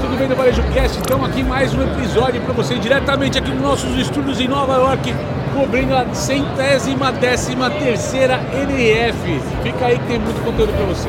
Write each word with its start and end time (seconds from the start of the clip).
tudo 0.00 0.16
bem 0.16 0.26
do 0.26 0.34
Varejo 0.34 0.62
Cast? 0.72 0.98
Então 0.98 1.22
aqui 1.24 1.42
mais 1.42 1.74
um 1.74 1.82
episódio 1.82 2.40
para 2.42 2.54
você 2.54 2.78
diretamente 2.78 3.38
aqui 3.38 3.50
nos 3.50 3.60
nossos 3.62 3.94
estúdios 3.96 4.40
em 4.40 4.48
Nova 4.48 4.76
York, 4.76 5.14
cobrindo 5.54 5.94
a 5.94 6.14
centésima 6.14 7.12
décima 7.12 7.70
terceira 7.70 8.40
NRF. 8.52 9.40
Fica 9.62 9.86
aí 9.86 9.98
que 9.98 10.06
tem 10.06 10.18
muito 10.18 10.42
conteúdo 10.42 10.72
para 10.72 10.86
você. 10.86 11.08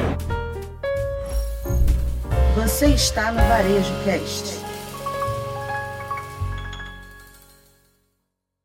Você 2.56 2.88
está 2.88 3.32
no 3.32 3.40
Varejo 3.40 3.94
Cast. 4.04 4.60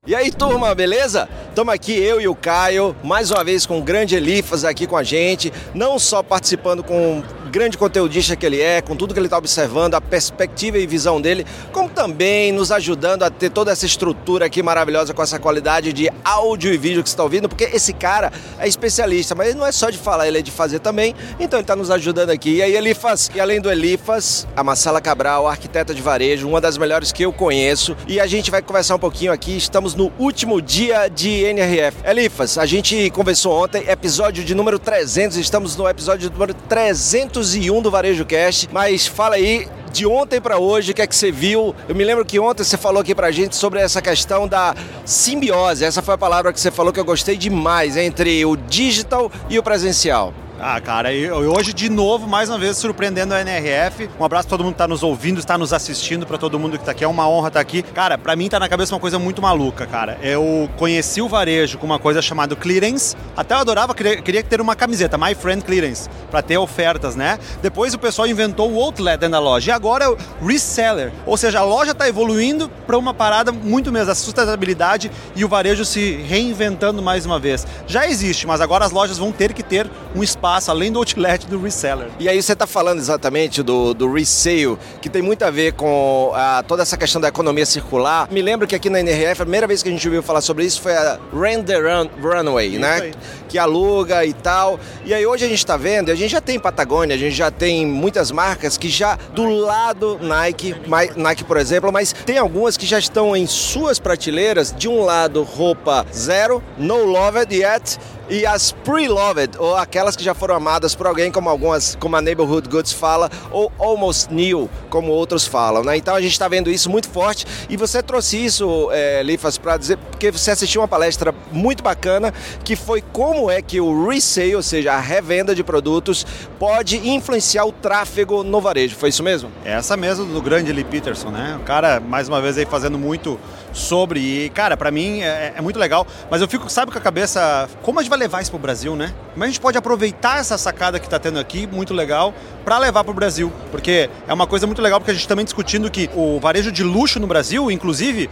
E 0.09 0.15
aí, 0.15 0.31
turma, 0.31 0.75
beleza? 0.75 1.29
Estamos 1.49 1.73
aqui, 1.73 1.93
eu 1.93 2.21
e 2.21 2.29
o 2.29 2.35
Caio, 2.35 2.95
mais 3.03 3.31
uma 3.31 3.43
vez 3.43 3.65
com 3.65 3.79
o 3.79 3.83
grande 3.83 4.15
Elifas 4.15 4.65
aqui 4.65 4.87
com 4.87 4.97
a 4.97 5.03
gente, 5.03 5.53
não 5.75 5.99
só 5.99 6.23
participando 6.23 6.83
com 6.83 7.23
grande 7.47 7.79
conteudista 7.79 8.37
que 8.37 8.45
ele 8.45 8.61
é, 8.61 8.81
com 8.83 8.97
tudo 8.97 9.15
que 9.15 9.21
ele 9.21 9.27
está 9.27 9.39
observando, 9.39 9.95
a 9.95 10.01
perspectiva 10.01 10.79
e 10.79 10.87
visão 10.87 11.21
dele, 11.21 11.47
como 11.73 11.89
também 11.89 12.53
nos 12.53 12.70
ajudando 12.70 13.23
a 13.23 13.30
ter 13.30 13.51
toda 13.51 13.73
essa 13.73 13.87
estrutura 13.87 14.47
aqui 14.47 14.62
maravilhosa 14.62 15.15
com 15.15 15.23
essa 15.23 15.39
qualidade 15.39 15.93
de 15.93 16.11
áudio 16.25 16.73
e 16.73 16.77
vídeo 16.77 17.03
que 17.03 17.09
você 17.09 17.15
está 17.15 17.23
ouvindo, 17.23 17.48
porque 17.48 17.65
esse 17.65 17.93
cara 17.93 18.33
é 18.59 18.67
especialista, 18.67 19.34
mas 19.34 19.48
ele 19.48 19.59
não 19.59 19.67
é 19.67 19.73
só 19.73 19.91
de 19.91 19.98
falar, 19.98 20.27
ele 20.27 20.39
é 20.39 20.43
de 20.43 20.51
fazer 20.51 20.80
também, 20.80 21.15
então 21.39 21.59
ele 21.59 21.65
está 21.65 21.77
nos 21.77 21.91
ajudando 21.91 22.30
aqui. 22.30 22.56
E 22.56 22.62
aí, 22.62 22.77
Elifas, 22.77 23.30
e 23.34 23.41
além 23.41 23.61
do 23.61 23.70
Elifas, 23.70 24.47
a 24.56 24.65
Marcela 24.65 25.01
Cabral, 25.01 25.47
arquiteta 25.47 25.95
de 25.95 26.03
varejo, 26.03 26.48
uma 26.48 26.61
das 26.61 26.77
melhores 26.77 27.12
que 27.12 27.23
eu 27.23 27.33
conheço, 27.33 27.97
e 28.06 28.19
a 28.20 28.27
gente 28.27 28.51
vai 28.51 28.62
conversar 28.62 28.97
um 28.97 28.98
pouquinho 28.98 29.33
aqui, 29.33 29.56
estamos 29.56 29.95
no 29.95 30.12
último 30.19 30.61
dia 30.61 31.09
de 31.09 31.45
NRF. 31.45 31.98
Elifas, 32.05 32.59
a 32.59 32.67
gente 32.67 33.11
conversou 33.11 33.53
ontem, 33.53 33.84
episódio 33.89 34.45
de 34.45 34.55
número 34.55 34.78
300, 34.78 35.37
estamos 35.37 35.77
no 35.77 35.89
episódio 35.89 36.31
número 36.31 36.55
300 36.55 37.36
201 37.37 37.83
do 37.83 37.91
Varejo 37.91 38.25
Cast, 38.25 38.67
mas 38.73 39.07
fala 39.07 39.35
aí 39.35 39.69
de 39.93 40.07
ontem 40.07 40.41
para 40.41 40.59
hoje, 40.59 40.93
o 40.93 40.95
que 40.95 41.03
é 41.03 41.07
que 41.07 41.15
você 41.15 41.31
viu? 41.31 41.75
Eu 41.87 41.95
me 41.95 42.03
lembro 42.03 42.25
que 42.25 42.41
ontem 42.41 42.65
você 42.65 42.79
falou 42.79 43.01
aqui 43.01 43.15
pra 43.15 43.31
gente 43.31 43.55
sobre 43.57 43.78
essa 43.78 44.01
questão 44.01 44.48
da 44.48 44.75
simbiose. 45.05 45.84
Essa 45.84 46.01
foi 46.01 46.15
a 46.15 46.19
palavra 46.19 46.51
que 46.51 46.59
você 46.59 46.70
falou 46.70 46.93
que 46.95 47.01
eu 47.01 47.05
gostei 47.05 47.37
demais 47.37 47.97
entre 47.97 48.43
o 48.47 48.56
digital 48.56 49.31
e 49.51 49.59
o 49.59 49.62
presencial. 49.62 50.33
Ah, 50.59 50.81
cara, 50.81 51.12
e 51.12 51.31
hoje 51.31 51.75
de 51.75 51.91
novo, 51.91 52.27
mais 52.27 52.49
uma 52.49 52.57
vez, 52.57 52.79
surpreendendo 52.79 53.35
a 53.35 53.43
NRF. 53.43 54.09
Um 54.19 54.25
abraço 54.25 54.49
para 54.49 54.57
todo 54.57 54.65
mundo 54.65 54.73
que 54.73 54.79
tá 54.79 54.89
nos 54.89 55.03
ouvindo, 55.03 55.39
está 55.39 55.59
nos 55.59 55.71
assistindo, 55.71 56.27
para 56.27 56.39
todo 56.39 56.59
mundo 56.59 56.79
que 56.79 56.85
tá 56.85 56.93
aqui. 56.93 57.05
É 57.05 57.09
uma 57.09 57.29
honra 57.29 57.49
estar 57.49 57.59
tá 57.59 57.61
aqui. 57.61 57.83
Cara, 57.83 58.17
para 58.17 58.35
mim 58.35 58.49
tá 58.49 58.59
na 58.59 58.67
cabeça 58.67 58.95
uma 58.95 59.01
coisa 59.01 59.19
muito 59.19 59.43
maluca, 59.43 59.87
cara. 59.87 60.19
Eu 60.23 60.71
conheci 60.79 61.21
o 61.21 61.29
varejo 61.29 61.77
com 61.77 61.84
uma 61.84 61.99
coisa 61.99 62.23
chamada 62.23 62.57
clearance. 62.57 63.15
Até 63.37 63.55
eu 63.55 63.59
adorava, 63.59 63.95
queria, 63.95 64.23
queria 64.23 64.43
ter 64.43 64.59
uma 64.59 64.75
camiseta, 64.75 65.19
My 65.19 65.34
Friend 65.34 65.62
Clearance, 65.62 66.09
para 66.31 66.41
ter 66.41 66.57
ofertas, 66.57 67.15
né? 67.15 67.39
Depois 67.61 67.93
o 67.93 67.99
pessoal 67.99 68.27
inventou 68.27 68.73
o 68.73 68.81
outlet 68.81 69.19
dentro 69.19 69.33
da 69.33 69.39
loja. 69.39 69.71
E 69.71 69.75
agora 69.75 70.07
é 70.07 70.09
o 70.09 70.17
reseller. 70.41 71.12
Ou 71.27 71.37
seja, 71.37 71.61
a 71.61 71.65
loja 71.65 71.95
tá 71.95 72.09
evoluindo 72.09 72.71
para 72.87 72.97
uma 72.97 73.12
parada 73.12 73.53
muito 73.53 73.93
mesmo, 73.93 74.11
a 74.11 74.15
sustentabilidade 74.15 75.11
e 75.34 75.45
o 75.45 75.49
varejo 75.49 75.84
se 75.84 76.17
reinventando 76.27 77.03
mais 77.03 77.27
uma 77.27 77.39
vez. 77.39 77.67
Já 77.87 78.09
existe, 78.09 78.47
mas 78.47 78.62
agora 78.62 78.87
as 78.87 78.91
lojas 78.91 79.19
vão 79.19 79.31
ter 79.31 79.53
que 79.53 79.62
ter 79.62 79.91
um 80.15 80.23
espaço 80.23 80.45
espaço, 80.47 80.70
além 80.70 80.92
do 80.92 81.00
outlet 81.00 81.47
do 81.47 81.61
reseller. 81.61 82.08
E 82.20 82.28
aí 82.28 82.41
você 82.41 82.52
está 82.52 82.66
falando 82.66 82.98
exatamente 82.98 83.62
do, 83.62 83.92
do 83.92 84.12
resale, 84.12 84.78
que 85.03 85.08
tem 85.08 85.20
muito 85.20 85.42
a 85.44 85.50
ver 85.50 85.72
com 85.72 86.30
a, 86.34 86.62
toda 86.62 86.83
essa 86.83 86.97
questão 86.97 87.20
da 87.20 87.28
economia 87.28 87.66
circular. 87.66 88.28
Me 88.30 88.41
lembro 88.41 88.66
que 88.66 88.75
aqui 88.75 88.88
na 88.88 89.00
NRF, 89.00 89.42
a 89.42 89.44
primeira 89.44 89.66
vez 89.66 89.83
que 89.83 89.88
a 89.88 89.92
gente 89.92 90.06
ouviu 90.06 90.22
falar 90.22 90.41
sobre 90.41 90.64
isso 90.64 90.80
foi 90.80 90.94
a 90.94 91.19
Render 91.33 91.83
Run, 91.83 92.08
Runway, 92.22 92.69
isso 92.69 92.80
né? 92.80 93.00
Aí. 93.03 93.14
Que 93.48 93.58
aluga 93.58 94.25
e 94.25 94.33
tal. 94.33 94.78
E 95.05 95.12
aí 95.12 95.27
hoje 95.27 95.44
a 95.44 95.48
gente 95.48 95.58
está 95.58 95.77
vendo, 95.77 96.11
a 96.11 96.14
gente 96.14 96.30
já 96.30 96.41
tem 96.41 96.58
Patagônia, 96.58 97.16
a 97.16 97.19
gente 97.19 97.34
já 97.34 97.50
tem 97.50 97.84
muitas 97.84 98.31
marcas 98.31 98.78
que 98.78 98.88
já 98.88 99.19
do 99.34 99.44
lado 99.44 100.19
Nike, 100.20 100.75
Nike 101.16 101.44
por 101.44 101.56
exemplo, 101.56 101.91
mas 101.92 102.12
tem 102.12 102.38
algumas 102.38 102.77
que 102.77 102.86
já 102.86 102.98
estão 102.98 103.36
em 103.36 103.47
suas 103.47 103.98
prateleiras, 103.98 104.72
de 104.77 104.88
um 104.88 105.03
lado 105.03 105.42
roupa 105.42 106.06
zero, 106.14 106.62
no 106.78 107.05
loved 107.05 107.55
yet, 107.55 107.98
e 108.28 108.44
as 108.44 108.72
pre-loved, 108.72 109.56
ou 109.59 109.76
aquelas 109.76 110.16
que 110.16 110.25
já 110.25 110.34
foram 110.34 110.54
amadas 110.54 110.94
por 110.94 111.06
alguém, 111.06 111.31
como 111.31 111.48
algumas, 111.48 111.97
como 111.97 112.16
a 112.16 112.20
Neighborhood 112.20 112.69
Goods 112.69 112.92
fala, 112.92 113.31
ou 113.50 113.72
almost 113.78 114.32
new, 114.32 114.69
como 114.91 115.12
outros 115.12 115.47
falam, 115.47 115.82
né? 115.84 115.97
Então 115.97 116.14
a 116.14 116.20
gente 116.20 116.32
está 116.32 116.48
vendo 116.48 116.70
isso 116.70 116.91
muito 116.91 117.09
forte 117.09 117.47
e 117.69 117.76
você 117.76 118.03
trouxe 118.03 118.44
isso, 118.44 118.88
é, 118.92 119.22
Lifas, 119.22 119.59
para 119.59 119.76
dizer, 119.76 119.98
porque 120.16 120.31
você 120.31 120.50
assistiu 120.50 120.81
uma 120.81 120.88
palestra 120.88 121.34
muito 121.53 121.82
bacana 121.82 122.32
que 122.65 122.75
foi 122.75 123.03
como 123.12 123.50
é 123.50 123.60
que 123.60 123.78
o 123.82 124.09
resale, 124.09 124.56
ou 124.56 124.62
seja, 124.62 124.94
a 124.94 124.99
revenda 124.99 125.54
de 125.54 125.62
produtos, 125.62 126.27
pode 126.59 127.06
influenciar 127.06 127.66
o 127.66 127.72
tráfego 127.72 128.43
no 128.43 128.59
varejo. 128.59 128.97
Foi 128.97 129.10
isso 129.10 129.22
mesmo? 129.22 129.50
Essa 129.62 129.94
mesmo 129.94 130.25
do 130.25 130.41
grande 130.41 130.72
Lee 130.72 130.84
Peterson, 130.84 131.28
né? 131.28 131.59
O 131.60 131.65
cara, 131.65 132.00
mais 132.00 132.28
uma 132.28 132.41
vez, 132.41 132.56
aí 132.56 132.65
fazendo 132.65 132.99
muito 132.99 133.38
sobre. 133.75 134.21
E, 134.21 134.49
cara, 134.49 134.75
para 134.75 134.91
mim 134.91 135.21
é, 135.21 135.53
é, 135.54 135.60
muito 135.60 135.78
legal. 135.78 136.06
Mas 136.31 136.41
eu 136.41 136.48
fico, 136.48 136.71
sabe, 136.71 136.91
com 136.91 136.97
a 136.97 137.00
cabeça, 137.00 137.69
como 137.83 138.00
a 138.00 138.03
gente 138.03 138.09
vai 138.09 138.19
levar 138.19 138.41
isso 138.41 138.50
pro 138.50 138.59
Brasil, 138.59 138.97
né? 138.97 139.12
Como 139.34 139.44
a 139.44 139.47
gente 139.47 139.60
pode 139.60 139.77
aproveitar 139.77 140.38
essa 140.38 140.56
sacada 140.56 140.98
que 140.98 141.06
tá 141.06 141.19
tendo 141.19 141.38
aqui, 141.38 141.66
muito 141.66 141.93
legal, 141.93 142.33
para 142.65 142.78
levar 142.78 143.04
pro 143.04 143.12
Brasil? 143.12 143.53
Porque 143.71 144.09
é 144.27 144.33
uma 144.33 144.47
coisa 144.47 144.66
muito 144.66 144.81
legal, 144.81 144.98
porque 144.98 145.10
a 145.10 145.15
gente 145.15 145.28
também 145.28 145.44
discutindo 145.44 145.91
que 145.91 146.09
o 146.15 146.41
varejo 146.41 146.72
de 146.72 146.83
luxo 146.83 147.21
no 147.21 147.27
Brasil, 147.27 147.71
inclusive, 147.71 148.31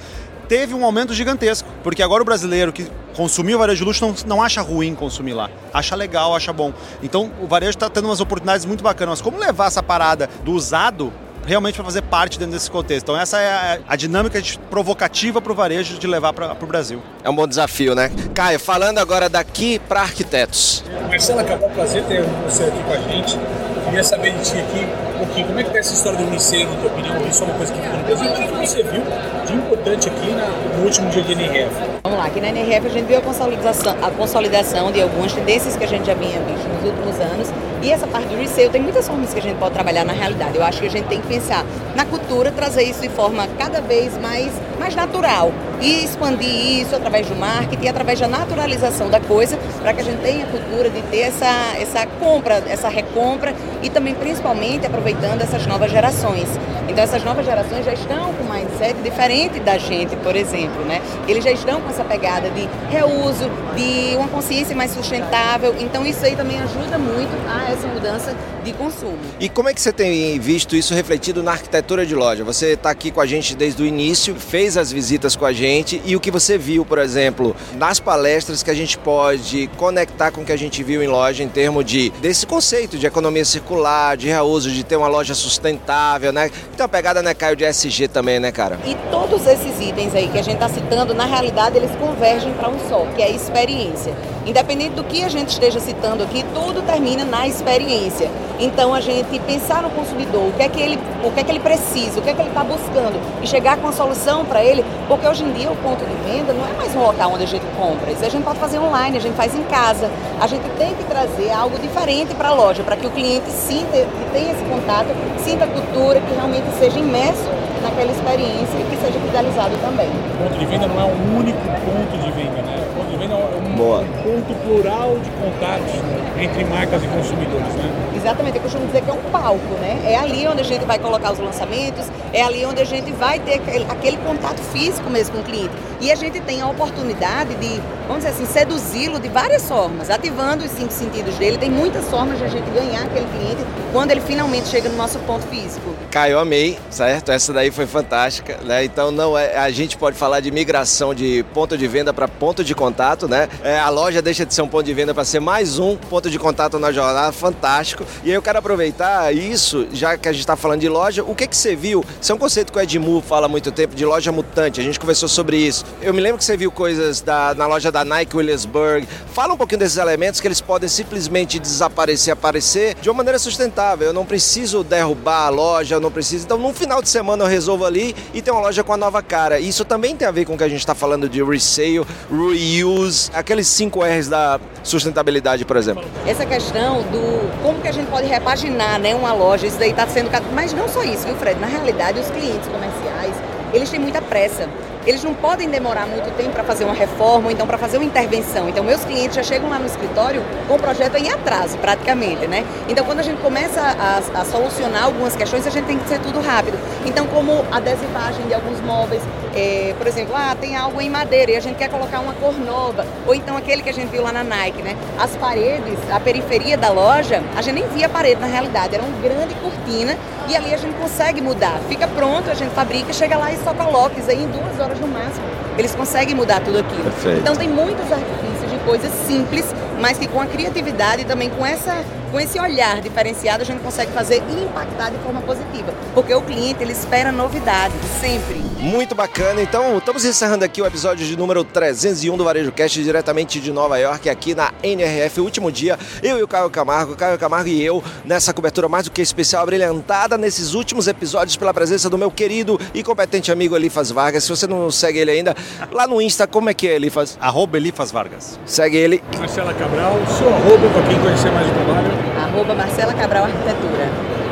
teve 0.49 0.75
um 0.75 0.85
aumento 0.85 1.13
gigantesco. 1.15 1.69
Porque 1.85 2.03
agora 2.03 2.23
o 2.23 2.25
brasileiro 2.25 2.73
que 2.73 2.91
consumiu 3.15 3.57
o 3.57 3.61
varejo 3.61 3.79
de 3.79 3.85
luxo 3.85 4.05
não, 4.05 4.15
não 4.27 4.43
acha 4.43 4.61
ruim 4.63 4.95
consumir 4.95 5.35
lá. 5.35 5.51
Acha 5.73 5.95
legal, 5.95 6.35
acha 6.35 6.53
bom. 6.53 6.73
Então 7.03 7.31
o 7.41 7.47
varejo 7.47 7.71
está 7.71 7.89
tendo 7.89 8.07
umas 8.09 8.21
oportunidades 8.21 8.65
muito 8.65 8.83
bacanas. 8.83 9.21
Mas 9.21 9.23
como 9.23 9.39
levar 9.39 9.67
essa 9.67 9.83
parada 9.83 10.29
do 10.43 10.53
usado 10.53 11.13
realmente 11.47 11.75
para 11.75 11.85
fazer 11.85 12.03
parte 12.03 12.39
dentro 12.39 12.55
desse 12.55 12.71
contexto. 12.71 13.05
Então 13.05 13.17
essa 13.17 13.39
é 13.39 13.49
a, 13.49 13.79
a 13.89 13.97
dinâmica 13.97 14.41
provocativa 14.71 15.41
para 15.41 15.53
o 15.53 15.55
varejo 15.55 15.99
de 15.99 16.07
levar 16.07 16.33
para 16.33 16.57
o 16.59 16.67
Brasil. 16.67 17.03
É 17.23 17.31
um 17.31 17.35
bom 17.35 17.47
desafio, 17.47 17.95
né? 17.95 18.11
Caio, 18.35 18.59
falando 18.59 18.99
agora 18.99 19.29
daqui 19.29 19.79
para 19.79 20.01
arquitetos. 20.01 20.83
Marcela, 21.09 21.43
acabou 21.43 21.69
o 21.69 21.73
prazer 21.73 22.03
ter 22.05 22.25
você 22.49 22.65
aqui 22.65 22.83
com 22.83 22.93
a 22.93 22.99
gente. 22.99 23.39
Queria 23.85 24.05
saber 24.05 24.33
de 24.33 24.43
ti 24.43 24.57
aqui 24.59 24.87
um 25.14 25.14
pouquinho, 25.25 25.47
como 25.47 25.59
é 25.59 25.65
que 25.65 25.71
tá 25.71 25.79
essa 25.79 25.95
história 25.95 26.19
do 26.19 26.31
Liceu, 26.31 26.69
na 26.69 26.77
tua 26.77 26.91
opinião? 26.91 27.27
Isso 27.27 27.43
é 27.43 27.47
uma 27.47 27.55
coisa 27.55 27.73
que 27.73 27.81
ficou 27.81 27.99
no 27.99 28.05
Brasil. 28.05 28.31
O 28.31 28.61
que 28.61 28.67
você 28.67 28.83
viu 28.83 29.03
de 29.47 29.53
importante 29.55 30.09
aqui 30.09 30.31
na, 30.31 30.47
no 30.77 30.85
último 30.85 31.11
dia 31.11 31.23
de 31.23 31.33
NRF? 31.33 31.71
Vamos 32.05 32.19
lá, 32.19 32.27
aqui 32.27 32.41
na 32.41 32.49
NRF 32.49 32.87
a 32.87 32.91
gente 32.91 33.07
viu 33.07 33.19
a 33.19 33.21
consolidação, 33.23 33.97
a 34.03 34.11
consolidação 34.11 34.93
de 34.93 35.01
algumas 35.01 35.33
tendências 35.33 35.77
que 35.77 35.85
a 35.85 35.89
gente 35.89 36.07
já 36.07 36.15
vinha 36.15 36.41
visto 36.41 36.69
nos 36.69 36.85
últimos 36.85 37.21
anos 37.21 37.49
e 37.83 37.91
essa 37.91 38.07
parte 38.07 38.29
do 38.29 38.37
resale 38.37 38.71
tem 38.71 38.81
muitas 38.81 39.07
formas 39.07 39.33
que 39.33 39.39
a 39.39 39.43
gente 39.43 39.59
pode 39.59 39.75
trabalhar 39.75 40.05
na 40.05 40.15
realidade. 40.15 40.57
Eu 40.57 40.65
acho 40.65 40.81
que 40.81 40.87
a 40.87 40.91
gente 40.91 41.07
tem 41.07 41.21
que 41.21 41.27
pensar 41.27 41.67
na 41.95 42.07
cultura, 42.07 42.51
trazer 42.51 42.83
isso 42.83 43.03
de 43.03 43.11
forma 43.11 43.47
cada 43.59 43.83
vez 43.83 44.17
mais, 44.19 44.51
mais 44.79 44.95
natural 44.95 45.53
e 45.81 46.05
expandir 46.05 46.81
isso 46.81 46.95
através 46.95 47.27
do 47.27 47.37
marketing, 47.37 47.89
através 47.89 48.21
da 48.21 48.29
naturalização 48.29 49.11
da 49.11 49.21
coisa, 49.21 49.59
para 49.81 49.93
que 49.93 50.01
a 50.01 50.05
gente 50.05 50.21
tenha 50.21 50.45
a 50.45 50.49
cultura 50.49 50.89
de 50.89 51.03
ter 51.03 51.21
essa, 51.21 51.75
essa 51.79 52.07
compra, 52.07 52.63
essa 52.69 52.89
recompra 52.89 53.55
e 53.83 53.91
também, 53.91 54.15
principalmente, 54.15 54.87
aproveitando 54.87 55.43
essas 55.43 55.67
novas 55.67 55.91
gerações. 55.91 56.49
Então, 56.89 57.03
essas 57.03 57.25
novas 57.25 57.45
gerações 57.45 57.85
já 57.85 57.93
estão 57.93 58.33
com 58.35 58.45
um 58.45 58.53
mindset 58.53 58.95
diferente 59.03 59.59
da 59.61 59.77
gente, 59.79 60.15
por 60.17 60.37
exemplo, 60.37 60.85
né? 60.85 61.03
Eles 61.27 61.43
já 61.43 61.51
estão 61.51 61.81
com 61.81 61.91
essa 61.91 62.05
pegada 62.05 62.49
de 62.51 62.69
reuso, 62.91 63.51
de 63.75 64.17
uma 64.17 64.29
consciência 64.29 64.77
mais 64.77 64.93
sustentável. 64.93 65.75
Então, 65.81 66.07
isso 66.07 66.25
aí 66.25 66.37
também 66.37 66.61
ajuda 66.61 66.99
muito 66.99 67.33
a 67.49 67.73
essa 67.73 67.87
mudança 67.89 68.37
de 68.63 68.73
consumo. 68.73 69.19
E 69.41 69.49
como 69.49 69.69
é 69.69 69.75
que 69.75 69.81
você 69.81 69.93
tem 69.93 70.39
visto 70.39 70.77
isso 70.77 70.95
refletido 70.95 71.43
na 71.43 71.53
arquitetura 71.53 72.07
de 72.07 72.15
loja? 72.15 72.45
Você 72.45 72.73
está 72.73 72.91
aqui 72.91 73.11
com 73.11 73.21
a 73.21 73.27
gente 73.27 73.55
desde 73.55 73.83
o 73.83 73.87
início, 73.87 74.35
fez 74.35 74.64
as 74.65 74.91
visitas 74.91 75.37
com 75.37 75.45
a 75.45 75.53
gente 75.53 76.01
e 76.05 76.17
o 76.17 76.21
que 76.21 76.31
você 76.31 76.57
viu, 76.57 76.85
por 76.85 76.99
exemplo, 76.99 77.55
nas 77.77 78.01
palestras 78.01 78.63
que 78.63 78.71
a 78.71 78.75
gente 78.75 78.97
pode 78.97 79.69
conectar 79.77 80.31
com 80.31 80.41
o 80.41 80.45
que 80.45 80.53
a 80.53 80.57
gente 80.57 80.83
viu 80.83 81.03
em 81.03 81.07
loja 81.07 81.43
em 81.43 81.49
termos 81.49 81.85
de 81.85 82.11
desse 82.21 82.47
conceito 82.47 82.97
de 82.97 83.07
economia 83.07 83.45
circular, 83.45 84.17
de 84.17 84.29
reuso, 84.29 84.71
de 84.71 84.83
ter 84.83 84.97
uma 84.97 85.09
loja 85.09 85.35
sustentável, 85.35 86.33
né? 86.33 86.51
Então 86.75 86.87
a 86.87 86.89
pegada, 86.89 87.23
né, 87.23 87.35
Caio, 87.35 87.55
de 87.55 87.65
SG 87.65 88.09
também, 88.09 88.41
né, 88.41 88.51
cara? 88.51 88.79
E 88.87 88.97
todos 89.11 89.47
esses 89.47 89.79
itens 89.81 90.15
aí 90.15 90.29
que 90.29 90.39
a 90.39 90.43
gente 90.43 90.55
está 90.55 90.69
citando, 90.69 91.13
na 91.13 91.27
realidade, 91.27 91.77
eles 91.77 91.91
convergem 91.97 92.53
para 92.55 92.69
um 92.69 92.79
só, 92.89 93.05
que 93.15 93.23
é 93.23 93.27
a 93.27 93.31
experiência. 93.31 94.15
Independente 94.47 94.95
do 94.95 95.05
que 95.05 95.23
a 95.23 95.29
gente 95.29 95.51
esteja 95.51 95.81
citando 95.81 96.23
aqui, 96.23 96.45
tudo 96.55 96.83
termina 96.83 97.25
na 97.25 97.47
experiência. 97.47 98.31
Então 98.59 98.95
a 98.95 99.01
gente 99.01 99.39
pensar 99.41 99.83
no 99.83 99.91
consumidor, 99.91 100.49
o 100.49 100.53
que 100.53 100.63
é 100.63 100.69
que 100.69 100.81
ele, 100.81 100.99
o 101.25 101.31
que 101.31 101.41
é 101.41 101.45
que 101.45 101.51
ele 101.51 101.61
precisa, 101.61 102.21
o 102.21 102.23
que 102.23 102.31
é 102.31 102.35
que 102.35 102.41
ele 102.41 102.51
está 102.51 102.63
buscando 102.63 103.21
e 103.43 103.47
chegar 103.47 103.77
com 103.79 103.89
a 103.89 103.93
solução 103.93 104.45
para 104.45 104.63
ele, 104.63 104.85
porque 105.09 105.27
hoje 105.27 105.43
em 105.43 105.53
dia 105.53 105.71
o 105.71 105.77
ponto 105.77 106.05
de 106.05 106.15
venda 106.31 106.53
não 106.53 106.65
é 106.67 106.73
mais 106.73 106.95
um 106.95 107.01
local 107.01 107.33
onde 107.33 107.45
a 107.45 107.47
gente 107.47 107.65
compra, 107.77 108.13
isso 108.13 108.25
a 108.25 108.29
gente 108.29 108.45
pode 108.45 108.59
fazer 108.59 108.79
online, 108.79 109.19
a 109.19 109.21
gente 109.21 109.35
faz 109.35 109.55
em 109.55 109.63
casa. 109.65 110.11
A 110.41 110.47
gente 110.47 110.69
tem 110.77 110.95
que 110.95 111.05
trazer 111.05 111.51
algo 111.51 111.79
diferente 111.79 112.35
para 112.35 112.49
a 112.49 112.55
loja, 112.55 112.83
para 112.83 112.97
que 112.97 113.07
o 113.07 113.11
cliente 113.11 113.51
sinta, 113.51 113.93
que 113.93 114.31
tenha 114.33 114.53
esse 114.53 114.65
contato, 114.65 115.09
sinta 115.45 115.65
a 115.65 115.69
cultura, 115.69 116.21
que 116.21 116.35
realmente 116.35 116.67
seja 116.79 116.99
imerso 116.99 117.49
naquela 117.85 118.11
experiência 118.11 118.79
e 118.81 118.85
que 118.89 118.97
seja 118.97 119.21
fidelizado 119.21 119.77
também. 119.79 120.09
O 120.09 120.45
ponto 120.45 120.59
de 120.59 120.67
venda 120.67 120.87
não 120.89 120.99
é 120.99 121.05
um 121.05 121.39
único 121.39 121.61
ponto 121.61 122.17
de 122.25 122.31
venda, 122.33 122.63
né? 122.63 122.81
O 122.91 122.97
ponto 122.97 123.11
de 123.11 123.17
venda 123.17 123.35
é 123.35 123.37
um, 123.37 123.77
Boa. 123.77 124.05
ponto 124.25 124.55
plural 124.65 125.19
de 125.21 125.31
contatos 125.31 125.93
entre 126.41 126.65
marcas 126.65 127.03
e 127.05 127.07
consumidores, 127.09 127.75
né? 127.75 127.91
Exatamente, 128.17 128.57
eu 128.57 128.63
costumo 128.63 128.87
dizer 128.87 129.03
que 129.03 129.11
é 129.11 129.13
um 129.13 129.31
palco, 129.31 129.75
né? 129.81 130.01
É 130.07 130.17
ali 130.17 130.49
onde 130.49 130.63
a 130.63 130.65
gente 130.65 130.85
vai 130.87 130.99
colocar 130.99 131.33
os 131.33 131.39
lançamentos, 131.39 132.07
é 132.33 132.43
ali 132.43 132.65
onde 132.65 132.81
a 132.81 132.85
gente 132.85 133.13
vai 133.13 133.39
ter 133.39 133.61
aquele 133.89 134.17
contato 134.19 134.61
físico 134.73 135.11
mesmo 135.11 135.35
com 135.35 135.41
o 135.43 135.45
cliente. 135.45 135.71
E 136.01 136.11
a 136.11 136.15
gente 136.15 136.41
tem 136.41 136.61
a 136.61 136.67
oportunidade 136.67 137.55
de, 137.55 137.81
vamos 138.07 138.25
dizer 138.25 138.29
assim, 138.29 138.47
seduzi-lo 138.47 139.19
de 139.19 139.29
várias 139.29 139.67
formas, 139.69 140.11
ativando 140.11 140.65
os 140.65 140.71
cinco 140.71 140.93
sentidos 140.93 141.35
dele. 141.37 141.59
Tem 141.59 141.71
muitas 141.71 142.05
formas 142.07 142.39
de 142.39 142.45
a 142.45 142.49
gente 142.49 142.69
ganhar 142.71 143.03
aquele 143.03 143.27
cliente 143.27 143.65
quando 143.93 144.11
ele 144.11 144.21
finalmente 144.21 144.69
chega 144.69 144.89
no 144.89 144.97
nosso 144.97 145.19
ponto 145.21 145.47
físico. 145.47 145.95
Caio, 146.11 146.39
amei, 146.39 146.79
certo? 146.91 147.31
Essa 147.31 147.53
daí 147.53 147.71
foi 147.71 147.87
fantástica, 147.87 148.59
né? 148.65 148.85
Então 148.85 149.11
não 149.11 149.39
é, 149.39 149.57
a 149.57 149.71
gente 149.71 149.97
pode 149.97 150.17
falar 150.17 150.41
de 150.41 150.51
migração 150.51 151.15
de 151.15 151.45
ponto 151.55 151.79
de 151.79 151.87
venda 151.87 152.13
para 152.13 152.27
ponto 152.27 152.65
de 152.65 152.75
contato, 152.75 153.29
né? 153.29 153.49
É, 153.63 153.79
a 153.79 153.89
loja 153.89 154.21
deixa 154.21 154.45
de 154.45 154.53
ser 154.53 154.63
um 154.63 154.69
ponto 154.69 154.85
de 154.85 154.93
venda 154.93 155.15
para 155.15 155.25
ser 155.25 155.41
mais 155.41 155.79
um 155.79 155.97
ponto 155.97 156.29
de 156.29 156.39
contato 156.39 156.79
na 156.79 156.91
jornada, 156.91 157.31
fantástico. 157.33 158.05
E 158.25 158.31
eu 158.31 158.43
quero 158.43 158.59
aproveitar 158.59 159.35
isso, 159.35 159.87
já 159.93 160.17
que 160.19 160.29
a 160.29 160.33
gente 160.33 160.41
está 160.41 160.57
falando 160.57 160.81
de 160.81 160.89
loja, 160.89 161.23
o 161.23 161.35
que 161.35 161.47
que 161.47 161.57
você 161.57 161.77
viu? 161.77 162.05
Isso 162.21 162.33
é 162.33 162.35
um 162.35 162.39
conceito 162.39 162.73
que 162.73 162.79
o 162.79 162.83
Edmu 162.83 163.21
fala 163.21 163.47
há 163.47 163.49
muito 163.49 163.71
tempo 163.71 163.95
de 163.95 164.05
loja 164.05 164.33
mutante. 164.33 164.81
A 164.81 164.85
gente 164.85 164.99
conversou 164.99 165.29
sobre 165.29 165.57
isso. 165.57 165.84
Eu 166.01 166.13
me 166.13 166.21
lembro 166.21 166.39
que 166.39 166.45
você 166.45 166.57
viu 166.57 166.71
coisas 166.71 167.21
da, 167.21 167.55
na 167.55 167.67
loja 167.67 167.91
da 167.91 168.05
Nike 168.05 168.37
Williamsburg. 168.37 169.09
Fala 169.33 169.55
um 169.55 169.57
pouquinho 169.57 169.79
desses 169.79 169.97
elementos 169.97 170.41
que 170.41 170.47
eles 170.47 170.61
podem 170.61 170.89
simplesmente 170.89 171.59
desaparecer, 171.59 172.33
aparecer 172.33 172.95
de 173.01 173.09
uma 173.09 173.17
maneira 173.17 173.39
sustentável. 173.39 174.09
Eu 174.09 174.13
não 174.13 174.27
preciso 174.27 174.85
derrubar 174.85 175.47
a 175.47 175.49
loja, 175.49 175.95
eu 175.95 176.01
não 176.01 176.11
preciso. 176.11 176.45
Então, 176.45 176.59
num 176.59 176.75
final 176.75 177.01
de 177.01 177.09
semana 177.09 177.45
eu 177.45 177.49
resolvo 177.49 177.85
ali 177.85 178.15
e 178.33 178.43
tem 178.43 178.53
uma 178.53 178.63
loja 178.63 178.85
com 178.85 178.93
a 178.93 178.97
nova 178.97 179.23
cara. 179.23 179.59
Isso 179.59 179.85
também 179.85 180.17
tem 180.17 180.29
a 180.29 180.31
ver 180.31 180.45
com 180.45 180.55
o 180.55 180.59
que 180.59 180.65
a 180.65 180.69
gente 180.69 180.81
está 180.81 180.95
falando 180.95 181.29
de 181.29 181.43
resale, 181.43 182.05
reuse, 182.31 183.31
aqueles 183.33 183.67
5 183.69 184.01
R's 184.03 184.29
da 184.29 184.61
sustentabilidade, 184.83 185.65
por 185.65 185.77
exemplo. 185.77 186.05
Essa 186.27 186.45
questão 186.45 187.03
do 187.03 187.63
como 187.63 187.81
que 187.81 187.89
a 187.89 187.93
gente 187.93 188.11
pode 188.11 188.27
repaginar 188.27 188.99
né, 188.99 189.15
uma 189.15 189.33
loja, 189.33 189.67
isso 189.67 189.79
daí 189.79 189.91
está 189.91 190.07
sendo. 190.07 190.31
Mas 190.53 190.73
não 190.73 190.89
só 190.89 191.03
isso, 191.03 191.27
viu, 191.27 191.37
Fred? 191.37 191.59
Na 191.61 191.67
realidade, 191.67 192.21
os 192.21 192.31
clientes 192.31 192.69
comerciais, 192.69 193.35
eles 193.73 193.89
têm 193.91 194.01
muita 194.01 194.21
pressa. 194.21 194.69
Eles 195.07 195.23
não 195.23 195.35
podem 195.35 195.69
demorar 195.69 196.07
muito 196.07 196.35
tempo 196.37 196.51
para 196.51 196.65
fazer 196.65 196.85
uma 196.85 196.95
reforma 196.95 197.47
ou 197.47 197.51
então 197.51 197.67
para 197.67 197.77
fazer 197.77 197.99
uma 197.99 198.07
intervenção. 198.07 198.69
Então, 198.69 198.83
meus 198.83 199.05
clientes 199.05 199.37
já 199.37 199.43
chegam 199.43 199.69
lá 199.69 199.79
no 199.79 199.87
escritório 199.87 200.43
com 200.67 200.75
o 200.75 200.79
projeto 200.79 201.17
em 201.17 201.31
atraso, 201.31 201.77
praticamente, 201.79 202.47
né? 202.47 202.65
Então, 202.89 203.05
quando 203.05 203.21
a 203.21 203.23
gente 203.23 203.41
começa 203.41 203.81
a, 203.81 204.41
a 204.41 204.45
solucionar 204.45 205.05
algumas 205.05 205.37
questões, 205.37 205.67
a 205.67 205.71
gente 205.71 205.85
tem 205.85 205.99
que 205.99 206.09
ser 206.09 206.21
tudo 206.21 206.41
rápido. 206.41 206.79
Então, 207.05 207.27
como 207.27 207.65
a 207.71 207.77
adesivagem 207.77 208.47
de 208.47 208.55
alguns 208.55 208.81
móveis, 208.81 209.23
eh, 209.55 209.95
por 209.97 210.07
exemplo, 210.07 210.35
ah, 210.37 210.57
tem 210.61 210.77
algo 210.77 211.01
em 211.01 211.09
madeira 211.09 211.53
e 211.53 211.57
a 211.57 211.61
gente 211.61 211.77
quer 211.77 211.89
colocar 211.89 212.21
uma 212.21 212.35
cor 212.35 212.55
nova, 212.59 213.07
ou 213.27 213.35
então 213.35 213.57
aquele 213.57 213.83
que 213.83 213.89
a 213.89 213.93
gente 213.93 214.11
viu 214.11 214.23
lá 214.23 214.33
na 214.33 214.43
Nike, 214.43 214.83
né? 214.83 214.97
As 215.19 215.37
paredes, 215.37 215.99
a 216.11 216.19
periferia 216.19 216.77
da 216.77 216.91
loja, 216.91 217.43
a 217.57 217.63
gente 217.63 217.75
nem 217.75 217.89
via 217.89 218.07
a 218.07 218.09
parede 218.09 218.41
na 218.41 218.47
realidade, 218.47 218.95
era 218.95 219.03
uma 219.03 219.21
grande 219.21 219.55
cortina 219.57 220.17
e 220.49 220.57
ali 220.57 220.75
a 220.75 220.77
gente 220.77 220.95
consegue 220.95 221.41
mudar. 221.41 221.81
Fica 221.89 222.09
pronto, 222.09 222.51
a 222.51 222.55
gente 222.55 222.75
fabrica, 222.75 223.13
chega 223.13 223.37
lá 223.37 223.53
e 223.53 223.57
só 223.59 223.73
coloca 223.73 224.19
isso 224.19 224.31
aí 224.31 224.43
em 224.43 224.49
duas 224.49 224.79
horas 224.81 224.99
no 224.99 225.07
máximo. 225.07 225.45
Eles 225.79 225.95
conseguem 225.95 226.35
mudar 226.35 226.61
tudo 226.61 226.79
aquilo. 226.79 227.05
Perfeito. 227.05 227.41
Então 227.41 227.57
tem 227.57 227.69
muitos 227.69 228.11
artifícios 228.11 228.71
de 228.71 228.79
coisas 228.85 229.13
simples, 229.27 229.65
mas 230.01 230.19
que 230.19 230.29
com 230.29 230.41
a 230.41 230.47
criatividade 230.47 231.23
e 231.23 231.25
também 231.25 231.51
com 231.51 231.65
essa 231.65 232.05
com 232.35 232.41
esse 232.41 232.59
olhar 232.59 233.01
diferenciado 233.01 233.63
a 233.63 233.65
gente 233.65 233.81
consegue 233.81 234.11
fazer 234.11 234.43
e 234.51 234.65
impactar 234.65 235.11
de 235.11 235.19
forma 235.19 235.41
positiva, 235.43 235.95
porque 236.13 236.35
o 236.35 236.43
cliente 236.43 236.83
ele 236.83 236.91
espera 236.91 237.31
novidade 237.31 237.95
sempre. 238.21 238.57
Muito 238.81 239.15
bacana. 239.15 239.63
Então, 239.63 239.97
estamos 239.99 240.25
encerrando 240.25 240.65
aqui 240.65 240.83
o 240.83 240.87
episódio 240.87 241.25
de 241.25 241.37
número 241.37 241.63
301 241.63 242.37
do 242.37 242.43
Varejo 242.43 242.73
Cast, 242.73 243.01
diretamente 243.01 243.61
de 243.61 243.71
Nova 243.71 243.99
York, 243.99 244.29
aqui 244.29 244.53
na 244.53 244.73
NRF, 244.83 245.41
último 245.41 245.71
dia. 245.71 245.97
Eu 246.25 246.37
e 246.37 246.43
o 246.43 246.49
Caio 246.49 246.69
Camargo, 246.71 247.13
o 247.13 247.17
Caio 247.17 247.39
Camargo 247.39 247.69
e 247.69 247.81
eu, 247.81 248.03
nessa 248.25 248.53
cobertura 248.53 248.89
mais 248.89 249.05
do 249.05 249.13
que 249.13 249.23
especial, 249.23 249.65
brilhantada 249.65 250.37
nesses 250.37 250.75
últimos 250.75 251.07
episódios 251.07 251.57
pela 251.57 251.73
presença 251.73 252.11
do 252.11 252.19
meu 252.19 252.33
querido 252.33 252.81
e 252.93 253.05
competente 253.05 253.53
amigo 253.53 253.77
Elifas 253.77 254.11
Vargas. 254.11 254.43
Se 254.43 254.51
você 254.51 254.67
não 254.67 254.91
segue 254.91 255.21
ele 255.21 255.31
ainda, 255.31 255.55
lá 255.93 256.09
no 256.09 256.21
Insta, 256.21 256.49
como 256.49 256.69
é 256.69 256.75
que 256.75 256.89
é, 256.89 256.97
Elifas? 256.97 257.39
Arroba 257.41 257.77
Elifas 257.77 258.11
Vargas. 258.11 258.59
Segue 258.67 258.97
ele. 258.97 259.23
Marcela 259.39 259.73
Cabral, 259.73 260.15
seu 260.37 260.49
arroba 260.49 260.89
para 260.93 261.09
quem 261.09 261.21
conhecer 261.21 261.53
mais 261.53 261.69
o 261.69 261.73
trabalho. 261.73 262.24
Arroba 262.55 262.73
Marcela 262.73 263.13
Cabral 263.15 263.47
Arquitetura. 263.47 264.07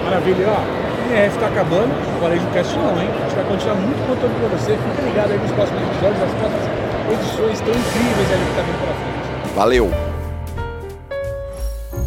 Maravilha, 0.04 0.48
ó. 0.48 1.08
O 1.08 1.12
NRF 1.12 1.38
tá 1.38 1.46
acabando, 1.46 1.92
o 2.16 2.20
Varejo 2.20 2.44
Cast 2.52 2.76
não, 2.76 3.00
hein? 3.00 3.08
A 3.08 3.22
gente 3.22 3.36
vai 3.36 3.44
continuar 3.44 3.76
muito 3.76 4.06
conteúdo 4.08 4.34
pra 4.40 4.58
você. 4.58 4.76
Fica 4.76 5.02
ligado 5.02 5.30
aí 5.30 5.38
nos 5.38 5.52
próximos 5.52 5.82
episódios, 5.82 6.22
as 6.22 6.34
próximas 6.34 6.72
edições 7.12 7.60
tão 7.60 7.70
incríveis 7.70 8.32
aí 8.32 8.44
que 8.44 8.56
tá 8.56 8.62
vindo 8.62 8.80
pela 8.80 8.94
frente. 8.94 9.54
Valeu! 9.54 9.90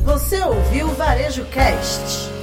Você 0.03 0.43
ouviu 0.43 0.87
o 0.87 0.93
Varejo 0.95 1.45
Cast? 1.45 2.34